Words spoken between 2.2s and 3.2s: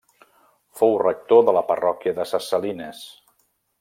de Ses Salines.